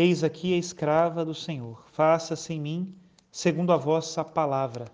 Eis 0.00 0.22
aqui 0.22 0.54
a 0.54 0.56
escrava 0.56 1.24
do 1.24 1.34
Senhor, 1.34 1.84
faça-se 1.90 2.54
em 2.54 2.60
mim 2.60 2.94
segundo 3.32 3.72
a 3.72 3.76
vossa 3.76 4.24
palavra. 4.24 4.84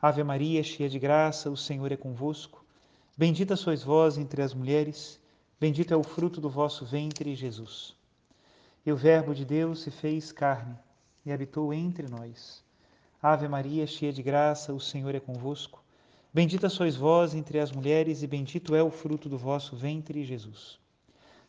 Ave 0.00 0.24
Maria, 0.24 0.64
cheia 0.64 0.88
de 0.88 0.98
graça, 0.98 1.48
o 1.48 1.56
Senhor 1.56 1.92
é 1.92 1.96
convosco. 1.96 2.64
Bendita 3.16 3.54
sois 3.54 3.84
vós 3.84 4.18
entre 4.18 4.42
as 4.42 4.52
mulheres, 4.52 5.20
bendito 5.60 5.94
é 5.94 5.96
o 5.96 6.02
fruto 6.02 6.40
do 6.40 6.50
vosso 6.50 6.84
ventre, 6.84 7.36
Jesus. 7.36 7.94
E 8.84 8.90
o 8.90 8.96
Verbo 8.96 9.32
de 9.32 9.44
Deus 9.44 9.82
se 9.82 9.92
fez 9.92 10.32
carne 10.32 10.76
e 11.24 11.30
habitou 11.30 11.72
entre 11.72 12.08
nós. 12.08 12.64
Ave 13.22 13.46
Maria, 13.46 13.86
cheia 13.86 14.12
de 14.12 14.24
graça, 14.24 14.74
o 14.74 14.80
Senhor 14.80 15.14
é 15.14 15.20
convosco. 15.20 15.84
Bendita 16.34 16.68
sois 16.68 16.96
vós 16.96 17.32
entre 17.32 17.60
as 17.60 17.70
mulheres, 17.70 18.24
e 18.24 18.26
bendito 18.26 18.74
é 18.74 18.82
o 18.82 18.90
fruto 18.90 19.28
do 19.28 19.38
vosso 19.38 19.76
ventre, 19.76 20.24
Jesus. 20.24 20.81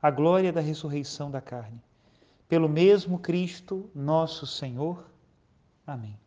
a 0.00 0.10
glória 0.10 0.52
da 0.52 0.60
ressurreição 0.60 1.30
da 1.30 1.40
carne. 1.40 1.82
Pelo 2.48 2.68
mesmo 2.68 3.18
Cristo, 3.18 3.90
nosso 3.94 4.46
Senhor. 4.46 5.04
Amém. 5.86 6.18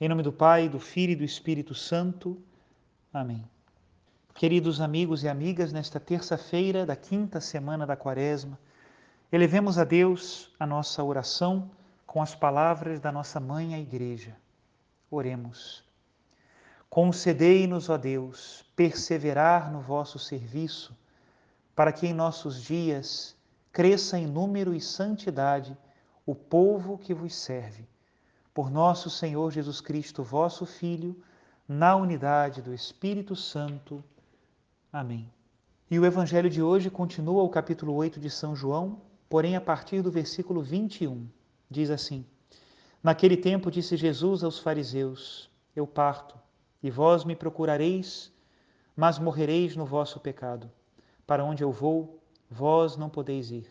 Em 0.00 0.08
nome 0.08 0.22
do 0.22 0.32
Pai, 0.32 0.68
do 0.68 0.78
Filho 0.78 1.12
e 1.12 1.16
do 1.16 1.24
Espírito 1.24 1.74
Santo. 1.74 2.40
Amém. 3.12 3.44
Queridos 4.34 4.80
amigos 4.80 5.24
e 5.24 5.28
amigas, 5.28 5.72
nesta 5.72 5.98
terça-feira 5.98 6.86
da 6.86 6.94
quinta 6.94 7.40
semana 7.40 7.84
da 7.86 7.96
Quaresma, 7.96 8.58
elevemos 9.32 9.78
a 9.78 9.84
Deus 9.84 10.54
a 10.60 10.66
nossa 10.66 11.02
oração 11.02 11.70
com 12.06 12.22
as 12.22 12.34
palavras 12.34 13.00
da 13.00 13.10
nossa 13.10 13.40
mãe, 13.40 13.74
a 13.74 13.80
Igreja. 13.80 14.36
Oremos. 15.10 15.82
Concedei-nos, 16.88 17.88
ó 17.88 17.96
Deus, 17.96 18.64
perseverar 18.76 19.72
no 19.72 19.80
vosso 19.80 20.18
serviço 20.18 20.96
para 21.78 21.92
que 21.92 22.08
em 22.08 22.12
nossos 22.12 22.60
dias 22.60 23.36
cresça 23.70 24.18
em 24.18 24.26
número 24.26 24.74
e 24.74 24.80
santidade 24.80 25.78
o 26.26 26.34
povo 26.34 26.98
que 26.98 27.14
vos 27.14 27.32
serve. 27.32 27.86
Por 28.52 28.68
nosso 28.68 29.08
Senhor 29.08 29.52
Jesus 29.52 29.80
Cristo, 29.80 30.24
vosso 30.24 30.66
Filho, 30.66 31.22
na 31.68 31.94
unidade 31.94 32.60
do 32.60 32.74
Espírito 32.74 33.36
Santo. 33.36 34.02
Amém. 34.92 35.32
E 35.88 36.00
o 36.00 36.04
Evangelho 36.04 36.50
de 36.50 36.60
hoje 36.60 36.90
continua 36.90 37.44
o 37.44 37.48
capítulo 37.48 37.94
8 37.94 38.18
de 38.18 38.28
São 38.28 38.56
João, 38.56 39.00
porém 39.28 39.54
a 39.54 39.60
partir 39.60 40.02
do 40.02 40.10
versículo 40.10 40.60
21. 40.60 41.28
Diz 41.70 41.90
assim: 41.90 42.26
Naquele 43.00 43.36
tempo 43.36 43.70
disse 43.70 43.96
Jesus 43.96 44.42
aos 44.42 44.58
fariseus: 44.58 45.48
Eu 45.76 45.86
parto, 45.86 46.36
e 46.82 46.90
vós 46.90 47.22
me 47.22 47.36
procurareis, 47.36 48.32
mas 48.96 49.16
morrereis 49.20 49.76
no 49.76 49.86
vosso 49.86 50.18
pecado. 50.18 50.68
Para 51.28 51.44
onde 51.44 51.62
eu 51.62 51.70
vou, 51.70 52.22
vós 52.50 52.96
não 52.96 53.10
podeis 53.10 53.50
ir. 53.50 53.66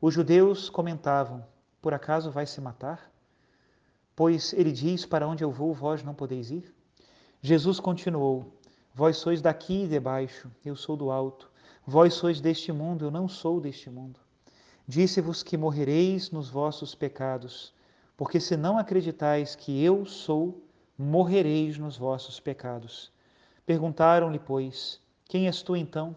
Os 0.00 0.14
judeus 0.14 0.70
comentavam: 0.70 1.44
Por 1.82 1.92
acaso 1.92 2.30
vai 2.30 2.46
se 2.46 2.58
matar? 2.58 3.12
Pois 4.16 4.54
ele 4.54 4.72
diz: 4.72 5.04
Para 5.04 5.28
onde 5.28 5.44
eu 5.44 5.50
vou, 5.50 5.74
vós 5.74 6.02
não 6.02 6.14
podeis 6.14 6.50
ir. 6.50 6.74
Jesus 7.42 7.78
continuou: 7.78 8.54
Vós 8.94 9.18
sois 9.18 9.42
daqui 9.42 9.84
e 9.84 9.88
debaixo, 9.88 10.50
eu 10.64 10.74
sou 10.74 10.96
do 10.96 11.10
alto. 11.10 11.50
Vós 11.86 12.14
sois 12.14 12.40
deste 12.40 12.72
mundo, 12.72 13.04
eu 13.04 13.10
não 13.10 13.28
sou 13.28 13.60
deste 13.60 13.90
mundo. 13.90 14.18
Disse-vos 14.88 15.42
que 15.42 15.58
morrereis 15.58 16.30
nos 16.30 16.48
vossos 16.48 16.94
pecados, 16.94 17.74
porque 18.16 18.40
se 18.40 18.56
não 18.56 18.78
acreditais 18.78 19.54
que 19.54 19.84
eu 19.84 20.06
sou, 20.06 20.64
morrereis 20.96 21.76
nos 21.76 21.98
vossos 21.98 22.40
pecados. 22.40 23.12
Perguntaram-lhe, 23.66 24.38
pois: 24.38 24.98
Quem 25.26 25.46
és 25.46 25.60
tu 25.60 25.76
então? 25.76 26.16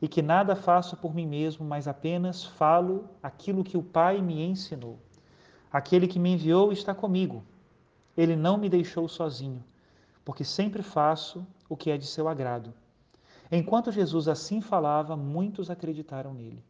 e 0.00 0.08
que 0.08 0.20
nada 0.20 0.54
faço 0.54 0.96
por 0.96 1.14
mim 1.14 1.26
mesmo, 1.26 1.64
mas 1.64 1.88
apenas 1.88 2.44
falo 2.44 3.08
aquilo 3.22 3.64
que 3.64 3.76
o 3.76 3.82
Pai 3.82 4.20
me 4.20 4.42
ensinou. 4.42 4.98
Aquele 5.72 6.06
que 6.06 6.18
me 6.18 6.30
enviou 6.34 6.72
está 6.72 6.94
comigo. 6.94 7.44
Ele 8.16 8.36
não 8.36 8.56
me 8.56 8.68
deixou 8.68 9.08
sozinho, 9.08 9.64
porque 10.24 10.44
sempre 10.44 10.82
faço 10.82 11.46
o 11.68 11.76
que 11.76 11.90
é 11.90 11.96
de 11.96 12.06
seu 12.06 12.28
agrado. 12.28 12.72
Enquanto 13.50 13.92
Jesus 13.92 14.28
assim 14.28 14.60
falava, 14.60 15.16
muitos 15.16 15.70
acreditaram 15.70 16.34
nele. 16.34 16.64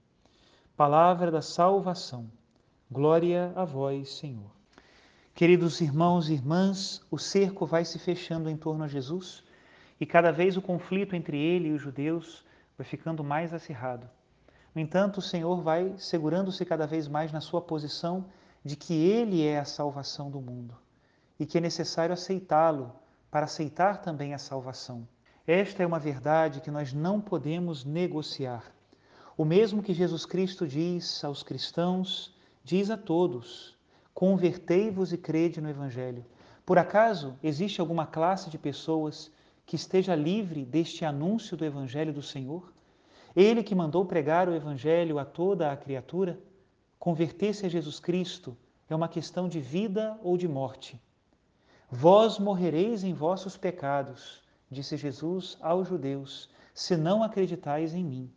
Palavra 0.76 1.30
da 1.30 1.40
salvação. 1.40 2.30
Glória 2.90 3.52
a 3.56 3.64
vós, 3.64 4.10
Senhor. 4.10 4.50
Queridos 5.34 5.80
irmãos 5.80 6.28
e 6.28 6.34
irmãs, 6.34 7.02
o 7.10 7.18
cerco 7.18 7.66
vai 7.66 7.84
se 7.84 7.98
fechando 7.98 8.48
em 8.48 8.56
torno 8.56 8.84
a 8.84 8.88
Jesus 8.88 9.42
e 10.00 10.06
cada 10.06 10.30
vez 10.30 10.56
o 10.56 10.62
conflito 10.62 11.16
entre 11.16 11.38
ele 11.38 11.68
e 11.68 11.72
os 11.72 11.82
judeus 11.82 12.45
vai 12.76 12.86
ficando 12.86 13.24
mais 13.24 13.52
acirrado. 13.52 14.08
No 14.74 14.80
entanto, 14.80 15.18
o 15.18 15.22
Senhor 15.22 15.62
vai 15.62 15.94
segurando-se 15.96 16.64
cada 16.64 16.86
vez 16.86 17.08
mais 17.08 17.32
na 17.32 17.40
sua 17.40 17.60
posição 17.60 18.26
de 18.64 18.76
que 18.76 18.92
Ele 18.94 19.44
é 19.44 19.58
a 19.58 19.64
salvação 19.64 20.30
do 20.30 20.40
mundo 20.40 20.76
e 21.38 21.46
que 21.46 21.58
é 21.58 21.60
necessário 21.60 22.12
aceitá-lo 22.12 22.92
para 23.30 23.44
aceitar 23.44 24.02
também 24.02 24.34
a 24.34 24.38
salvação. 24.38 25.06
Esta 25.46 25.82
é 25.82 25.86
uma 25.86 25.98
verdade 25.98 26.60
que 26.60 26.70
nós 26.70 26.92
não 26.92 27.20
podemos 27.20 27.84
negociar. 27.84 28.64
O 29.36 29.44
mesmo 29.44 29.82
que 29.82 29.94
Jesus 29.94 30.26
Cristo 30.26 30.66
diz 30.66 31.22
aos 31.22 31.42
cristãos, 31.42 32.34
diz 32.64 32.90
a 32.90 32.96
todos: 32.96 33.76
convertei-vos 34.12 35.12
e 35.12 35.18
crede 35.18 35.60
no 35.60 35.70
Evangelho. 35.70 36.24
Por 36.64 36.78
acaso 36.78 37.38
existe 37.42 37.80
alguma 37.80 38.06
classe 38.06 38.50
de 38.50 38.58
pessoas 38.58 39.30
que 39.66 39.74
esteja 39.74 40.14
livre 40.14 40.64
deste 40.64 41.04
anúncio 41.04 41.56
do 41.56 41.64
Evangelho 41.64 42.12
do 42.12 42.22
Senhor? 42.22 42.72
Ele 43.34 43.62
que 43.62 43.74
mandou 43.74 44.06
pregar 44.06 44.48
o 44.48 44.54
Evangelho 44.54 45.18
a 45.18 45.24
toda 45.24 45.70
a 45.70 45.76
criatura? 45.76 46.40
Converter-se 46.98 47.66
a 47.66 47.68
Jesus 47.68 47.98
Cristo 47.98 48.56
é 48.88 48.94
uma 48.94 49.08
questão 49.08 49.48
de 49.48 49.60
vida 49.60 50.18
ou 50.22 50.36
de 50.38 50.46
morte. 50.46 51.02
Vós 51.90 52.38
morrereis 52.38 53.04
em 53.04 53.12
vossos 53.12 53.56
pecados, 53.56 54.42
disse 54.70 54.96
Jesus 54.96 55.58
aos 55.60 55.88
judeus, 55.88 56.48
se 56.72 56.96
não 56.96 57.22
acreditais 57.22 57.94
em 57.94 58.04
mim. 58.04 58.32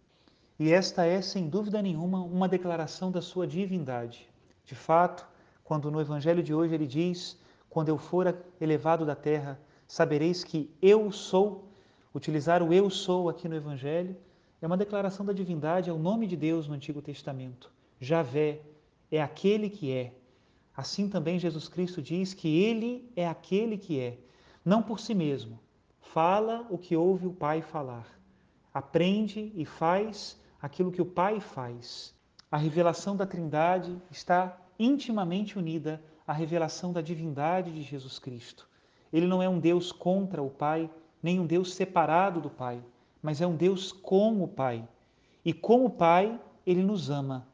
E 0.57 0.71
esta 0.71 1.05
é, 1.05 1.21
sem 1.21 1.47
dúvida 1.47 1.81
nenhuma, 1.81 2.21
uma 2.21 2.49
declaração 2.49 3.11
da 3.11 3.21
sua 3.21 3.47
divindade. 3.47 4.29
De 4.65 4.75
fato, 4.75 5.27
quando 5.63 5.89
no 5.89 6.01
Evangelho 6.01 6.43
de 6.43 6.53
hoje 6.53 6.73
ele 6.73 6.85
diz: 6.85 7.39
Quando 7.69 7.89
eu 7.89 7.97
for 7.97 8.35
elevado 8.59 9.05
da 9.05 9.15
terra, 9.15 9.59
sabereis 9.89 10.43
que 10.43 10.69
eu 10.79 11.11
sou. 11.11 11.67
Utilizar 12.13 12.61
o 12.61 12.71
eu 12.71 12.89
sou 12.91 13.27
aqui 13.27 13.49
no 13.49 13.55
Evangelho 13.55 14.15
é 14.61 14.67
uma 14.67 14.77
declaração 14.77 15.25
da 15.25 15.33
divindade, 15.33 15.89
é 15.89 15.93
o 15.93 15.97
nome 15.97 16.27
de 16.27 16.37
Deus 16.37 16.67
no 16.67 16.75
Antigo 16.75 17.01
Testamento. 17.01 17.71
Javé 17.99 18.61
é 19.11 19.19
aquele 19.19 19.67
que 19.67 19.91
é. 19.91 20.13
Assim 20.77 21.09
também 21.09 21.39
Jesus 21.39 21.67
Cristo 21.67 22.03
diz 22.03 22.35
que 22.35 22.47
ele 22.63 23.11
é 23.15 23.27
aquele 23.27 23.77
que 23.77 23.99
é, 23.99 24.19
não 24.63 24.83
por 24.83 24.99
si 24.99 25.15
mesmo. 25.15 25.59
fala 26.13 26.65
o 26.69 26.77
que 26.77 26.95
ouve 26.95 27.27
o 27.27 27.33
Pai 27.33 27.61
falar, 27.61 28.07
aprende 28.73 29.51
e 29.55 29.65
faz 29.65 30.39
aquilo 30.61 30.91
que 30.91 31.01
o 31.01 31.05
Pai 31.05 31.39
faz. 31.39 32.15
A 32.51 32.57
revelação 32.57 33.15
da 33.15 33.25
Trindade 33.25 33.99
está 34.11 34.57
intimamente 34.77 35.57
unida 35.57 36.01
à 36.25 36.33
revelação 36.33 36.93
da 36.93 37.01
divindade 37.01 37.71
de 37.71 37.81
Jesus 37.81 38.17
Cristo. 38.17 38.69
Ele 39.11 39.27
não 39.27 39.41
é 39.41 39.49
um 39.49 39.59
Deus 39.59 39.91
contra 39.91 40.41
o 40.41 40.49
Pai, 40.49 40.89
nem 41.21 41.39
um 41.39 41.45
Deus 41.45 41.73
separado 41.73 42.39
do 42.39 42.49
Pai, 42.49 42.81
mas 43.21 43.41
é 43.41 43.47
um 43.47 43.55
Deus 43.55 43.91
com 43.91 44.43
o 44.43 44.47
Pai. 44.47 44.87
E 45.43 45.53
como 45.53 45.89
Pai, 45.89 46.39
ele 46.65 46.83
nos 46.83 47.09
ama 47.09 47.47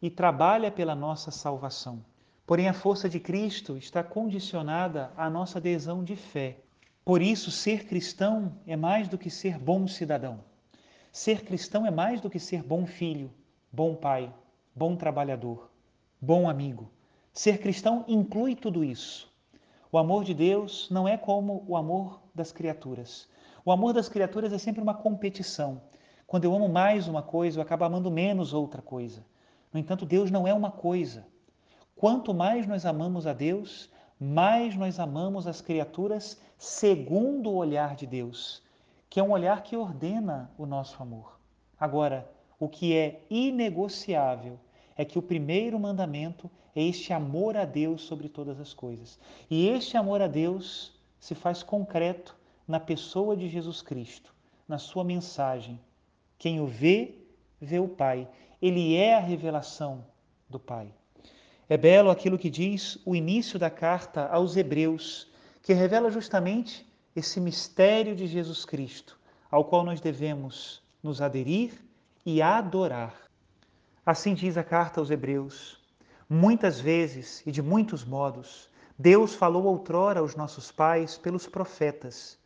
e 0.00 0.10
trabalha 0.10 0.70
pela 0.70 0.94
nossa 0.94 1.30
salvação. 1.30 2.04
Porém, 2.46 2.68
a 2.68 2.72
força 2.72 3.08
de 3.08 3.20
Cristo 3.20 3.76
está 3.76 4.02
condicionada 4.02 5.12
à 5.16 5.28
nossa 5.28 5.58
adesão 5.58 6.02
de 6.02 6.16
fé. 6.16 6.58
Por 7.04 7.20
isso, 7.20 7.50
ser 7.50 7.86
cristão 7.86 8.56
é 8.66 8.76
mais 8.76 9.08
do 9.08 9.18
que 9.18 9.30
ser 9.30 9.58
bom 9.58 9.86
cidadão. 9.86 10.40
Ser 11.12 11.44
cristão 11.44 11.86
é 11.86 11.90
mais 11.90 12.20
do 12.20 12.30
que 12.30 12.38
ser 12.38 12.62
bom 12.62 12.86
filho, 12.86 13.30
bom 13.72 13.94
pai, 13.94 14.32
bom 14.74 14.94
trabalhador, 14.94 15.70
bom 16.20 16.48
amigo. 16.48 16.90
Ser 17.32 17.58
cristão 17.58 18.04
inclui 18.06 18.54
tudo 18.54 18.84
isso. 18.84 19.32
O 19.90 19.96
amor 19.96 20.22
de 20.22 20.34
Deus 20.34 20.88
não 20.90 21.08
é 21.08 21.16
como 21.16 21.64
o 21.66 21.74
amor 21.74 22.20
das 22.34 22.52
criaturas. 22.52 23.26
O 23.64 23.72
amor 23.72 23.94
das 23.94 24.08
criaturas 24.08 24.52
é 24.52 24.58
sempre 24.58 24.82
uma 24.82 24.92
competição. 24.92 25.80
Quando 26.26 26.44
eu 26.44 26.54
amo 26.54 26.68
mais 26.68 27.08
uma 27.08 27.22
coisa, 27.22 27.58
eu 27.58 27.62
acabo 27.62 27.84
amando 27.84 28.10
menos 28.10 28.52
outra 28.52 28.82
coisa. 28.82 29.24
No 29.72 29.80
entanto, 29.80 30.04
Deus 30.04 30.30
não 30.30 30.46
é 30.46 30.52
uma 30.52 30.70
coisa. 30.70 31.26
Quanto 31.96 32.34
mais 32.34 32.66
nós 32.66 32.84
amamos 32.84 33.26
a 33.26 33.32
Deus, 33.32 33.90
mais 34.20 34.76
nós 34.76 35.00
amamos 35.00 35.46
as 35.46 35.62
criaturas 35.62 36.38
segundo 36.58 37.48
o 37.50 37.56
olhar 37.56 37.96
de 37.96 38.06
Deus, 38.06 38.62
que 39.08 39.18
é 39.18 39.22
um 39.22 39.30
olhar 39.30 39.62
que 39.62 39.74
ordena 39.74 40.50
o 40.58 40.66
nosso 40.66 41.02
amor. 41.02 41.40
Agora, 41.80 42.30
o 42.60 42.68
que 42.68 42.94
é 42.94 43.24
inegociável 43.30 44.58
é 44.98 45.04
que 45.04 45.18
o 45.18 45.22
primeiro 45.22 45.78
mandamento 45.78 46.50
é 46.74 46.82
este 46.82 47.12
amor 47.12 47.56
a 47.56 47.64
Deus 47.64 48.02
sobre 48.02 48.28
todas 48.28 48.58
as 48.58 48.74
coisas. 48.74 49.18
E 49.48 49.68
este 49.68 49.96
amor 49.96 50.20
a 50.20 50.26
Deus 50.26 50.92
se 51.20 51.36
faz 51.36 51.62
concreto 51.62 52.36
na 52.66 52.80
pessoa 52.80 53.36
de 53.36 53.48
Jesus 53.48 53.80
Cristo, 53.80 54.34
na 54.66 54.76
sua 54.76 55.04
mensagem. 55.04 55.80
Quem 56.36 56.60
o 56.60 56.66
vê, 56.66 57.14
vê 57.60 57.78
o 57.78 57.88
Pai. 57.88 58.28
Ele 58.60 58.96
é 58.96 59.14
a 59.14 59.20
revelação 59.20 60.04
do 60.50 60.58
Pai. 60.58 60.92
É 61.68 61.76
belo 61.76 62.10
aquilo 62.10 62.38
que 62.38 62.50
diz 62.50 62.98
o 63.06 63.14
início 63.14 63.58
da 63.58 63.70
carta 63.70 64.26
aos 64.26 64.56
Hebreus, 64.56 65.30
que 65.62 65.72
revela 65.72 66.10
justamente 66.10 66.84
esse 67.14 67.40
mistério 67.40 68.16
de 68.16 68.26
Jesus 68.26 68.64
Cristo, 68.64 69.18
ao 69.50 69.64
qual 69.64 69.84
nós 69.84 70.00
devemos 70.00 70.82
nos 71.02 71.20
aderir 71.20 71.72
e 72.26 72.42
adorar. 72.42 73.27
Assim 74.10 74.32
diz 74.32 74.56
a 74.56 74.64
carta 74.64 75.00
aos 75.00 75.10
Hebreus. 75.10 75.78
Muitas 76.30 76.80
vezes 76.80 77.42
e 77.46 77.50
de 77.52 77.60
muitos 77.60 78.06
modos, 78.06 78.70
Deus 78.98 79.34
falou 79.34 79.64
outrora 79.64 80.20
aos 80.20 80.34
nossos 80.34 80.72
pais 80.72 81.18
pelos 81.18 81.46
profetas. 81.46 82.38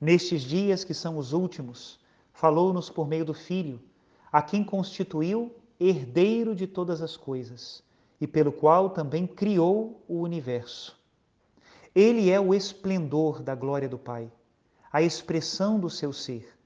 Nestes 0.00 0.40
dias 0.40 0.84
que 0.84 0.94
são 0.94 1.18
os 1.18 1.34
últimos, 1.34 2.00
falou-nos 2.32 2.88
por 2.88 3.06
meio 3.06 3.26
do 3.26 3.34
Filho, 3.34 3.78
a 4.32 4.40
quem 4.40 4.64
constituiu 4.64 5.54
herdeiro 5.78 6.54
de 6.54 6.66
todas 6.66 7.02
as 7.02 7.14
coisas 7.14 7.84
e 8.18 8.26
pelo 8.26 8.50
qual 8.50 8.88
também 8.88 9.26
criou 9.26 10.02
o 10.08 10.18
universo. 10.18 10.98
Ele 11.94 12.30
é 12.30 12.40
o 12.40 12.54
esplendor 12.54 13.42
da 13.42 13.54
glória 13.54 13.86
do 13.86 13.98
Pai, 13.98 14.32
a 14.90 15.02
expressão 15.02 15.78
do 15.78 15.90
seu 15.90 16.10
ser. 16.10 16.58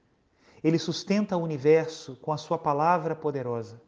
Ele 0.63 0.79
sustenta 0.79 1.35
o 1.35 1.43
universo 1.43 2.15
com 2.21 2.31
a 2.31 2.37
sua 2.37 2.57
palavra 2.57 3.13
poderosa. 3.13 3.85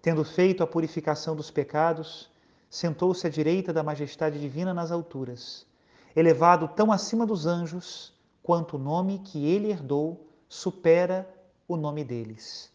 Tendo 0.00 0.24
feito 0.24 0.62
a 0.62 0.66
purificação 0.66 1.34
dos 1.34 1.50
pecados, 1.50 2.30
sentou-se 2.70 3.26
à 3.26 3.30
direita 3.30 3.72
da 3.72 3.82
majestade 3.82 4.40
divina 4.40 4.72
nas 4.72 4.92
alturas, 4.92 5.66
elevado 6.14 6.68
tão 6.68 6.92
acima 6.92 7.26
dos 7.26 7.46
anjos 7.46 8.12
quanto 8.42 8.76
o 8.76 8.78
nome 8.78 9.18
que 9.18 9.44
ele 9.46 9.70
herdou 9.70 10.26
supera 10.48 11.28
o 11.66 11.76
nome 11.76 12.04
deles. 12.04 12.72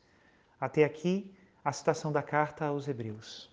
Até 0.60 0.84
aqui 0.84 1.34
a 1.64 1.72
citação 1.72 2.12
da 2.12 2.22
carta 2.22 2.66
aos 2.66 2.88
Hebreus. 2.88 3.50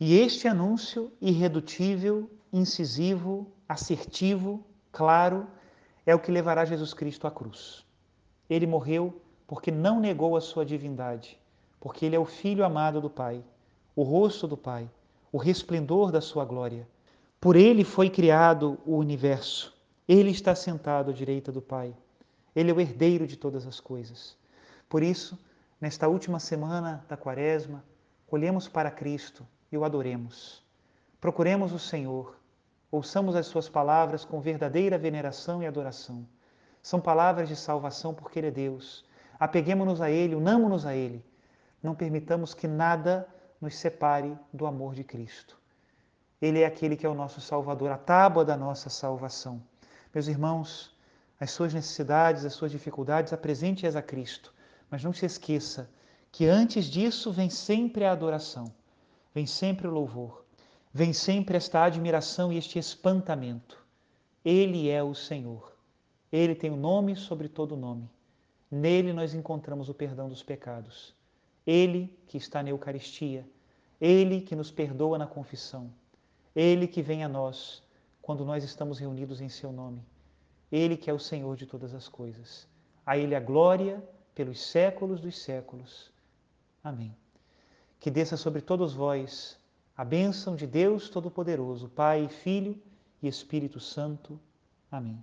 E 0.00 0.16
este 0.16 0.46
anúncio 0.46 1.12
irredutível, 1.20 2.30
incisivo, 2.52 3.52
assertivo, 3.68 4.64
claro, 4.92 5.46
é 6.06 6.14
o 6.14 6.20
que 6.20 6.30
levará 6.30 6.64
Jesus 6.64 6.94
Cristo 6.94 7.26
à 7.26 7.30
cruz. 7.30 7.84
Ele 8.48 8.66
morreu 8.66 9.20
porque 9.46 9.70
não 9.70 9.98
negou 9.98 10.36
a 10.36 10.40
sua 10.40 10.64
divindade, 10.64 11.38
porque 11.80 12.06
ele 12.06 12.16
é 12.16 12.18
o 12.18 12.24
filho 12.24 12.64
amado 12.64 13.00
do 13.00 13.10
Pai, 13.10 13.42
o 13.94 14.02
rosto 14.02 14.46
do 14.46 14.56
Pai, 14.56 14.88
o 15.30 15.38
resplendor 15.38 16.10
da 16.10 16.20
sua 16.20 16.44
glória. 16.44 16.88
Por 17.40 17.56
ele 17.56 17.84
foi 17.84 18.10
criado 18.10 18.78
o 18.84 18.96
universo. 18.96 19.76
Ele 20.08 20.30
está 20.30 20.54
sentado 20.54 21.10
à 21.10 21.14
direita 21.14 21.52
do 21.52 21.60
Pai. 21.60 21.94
Ele 22.54 22.70
é 22.70 22.74
o 22.74 22.80
herdeiro 22.80 23.26
de 23.26 23.36
todas 23.36 23.66
as 23.66 23.78
coisas. 23.78 24.36
Por 24.88 25.02
isso, 25.02 25.38
nesta 25.80 26.08
última 26.08 26.40
semana 26.40 27.04
da 27.08 27.16
Quaresma, 27.16 27.84
olhemos 28.30 28.66
para 28.66 28.90
Cristo 28.90 29.46
e 29.70 29.76
o 29.76 29.84
adoremos. 29.84 30.64
Procuremos 31.20 31.72
o 31.72 31.78
Senhor, 31.78 32.36
ouçamos 32.90 33.36
as 33.36 33.46
suas 33.46 33.68
palavras 33.68 34.24
com 34.24 34.40
verdadeira 34.40 34.96
veneração 34.96 35.62
e 35.62 35.66
adoração. 35.66 36.26
São 36.82 37.00
palavras 37.00 37.48
de 37.48 37.56
salvação 37.56 38.14
porque 38.14 38.38
Ele 38.38 38.48
é 38.48 38.52
Deus. 38.52 39.04
Apeguemos-nos 39.38 40.00
a 40.00 40.10
Ele, 40.10 40.34
unamos-nos 40.34 40.86
a 40.86 40.94
Ele. 40.94 41.24
Não 41.82 41.94
permitamos 41.94 42.54
que 42.54 42.66
nada 42.66 43.28
nos 43.60 43.76
separe 43.76 44.36
do 44.52 44.66
amor 44.66 44.94
de 44.94 45.04
Cristo. 45.04 45.58
Ele 46.40 46.60
é 46.60 46.66
aquele 46.66 46.96
que 46.96 47.04
é 47.04 47.08
o 47.08 47.14
nosso 47.14 47.40
Salvador, 47.40 47.90
a 47.90 47.98
tábua 47.98 48.44
da 48.44 48.56
nossa 48.56 48.88
salvação. 48.88 49.62
Meus 50.14 50.28
irmãos, 50.28 50.96
as 51.40 51.50
suas 51.50 51.74
necessidades, 51.74 52.44
as 52.44 52.52
suas 52.52 52.70
dificuldades, 52.70 53.32
apresente-as 53.32 53.96
a 53.96 54.02
Cristo. 54.02 54.54
Mas 54.90 55.02
não 55.02 55.12
se 55.12 55.26
esqueça 55.26 55.90
que 56.30 56.46
antes 56.46 56.86
disso 56.86 57.32
vem 57.32 57.50
sempre 57.50 58.04
a 58.04 58.12
adoração, 58.12 58.72
vem 59.34 59.46
sempre 59.46 59.86
o 59.86 59.90
louvor, 59.90 60.44
vem 60.92 61.12
sempre 61.12 61.56
esta 61.56 61.82
admiração 61.82 62.52
e 62.52 62.58
este 62.58 62.78
espantamento. 62.78 63.84
Ele 64.44 64.88
é 64.88 65.02
o 65.02 65.14
Senhor. 65.14 65.76
Ele 66.30 66.54
tem 66.54 66.70
o 66.70 66.74
um 66.74 66.76
nome 66.76 67.16
sobre 67.16 67.48
todo 67.48 67.76
nome. 67.76 68.08
Nele 68.70 69.12
nós 69.12 69.34
encontramos 69.34 69.88
o 69.88 69.94
perdão 69.94 70.28
dos 70.28 70.42
pecados. 70.42 71.14
Ele 71.68 72.18
que 72.26 72.38
está 72.38 72.62
na 72.62 72.70
Eucaristia, 72.70 73.46
Ele 74.00 74.40
que 74.40 74.56
nos 74.56 74.70
perdoa 74.70 75.18
na 75.18 75.26
confissão, 75.26 75.92
Ele 76.56 76.88
que 76.88 77.02
vem 77.02 77.22
a 77.22 77.28
nós 77.28 77.82
quando 78.22 78.42
nós 78.42 78.64
estamos 78.64 78.98
reunidos 78.98 79.42
em 79.42 79.50
Seu 79.50 79.70
nome, 79.70 80.02
Ele 80.72 80.96
que 80.96 81.10
é 81.10 81.12
o 81.12 81.18
Senhor 81.18 81.54
de 81.56 81.66
todas 81.66 81.92
as 81.92 82.08
coisas. 82.08 82.66
A 83.04 83.18
Ele 83.18 83.34
a 83.34 83.40
glória 83.40 84.02
pelos 84.34 84.62
séculos 84.62 85.20
dos 85.20 85.36
séculos. 85.42 86.10
Amém. 86.82 87.14
Que 88.00 88.10
desça 88.10 88.38
sobre 88.38 88.62
todos 88.62 88.94
vós 88.94 89.60
a 89.94 90.06
bênção 90.06 90.56
de 90.56 90.66
Deus 90.66 91.10
Todo-Poderoso, 91.10 91.90
Pai, 91.90 92.30
Filho 92.30 92.80
e 93.22 93.28
Espírito 93.28 93.78
Santo. 93.78 94.40
Amém. 94.90 95.22